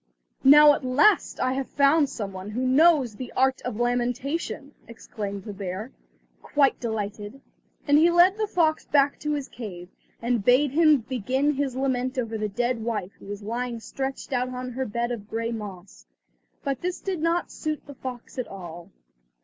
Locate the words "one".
2.33-2.49